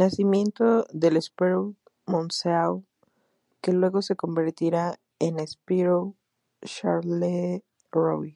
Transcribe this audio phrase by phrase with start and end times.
[0.00, 0.66] Nacimiento
[1.00, 1.64] del Spirou
[2.12, 2.72] Monceau
[3.62, 4.84] que luego se convertirá
[5.26, 6.04] en Spirou
[6.72, 8.30] Charleroi.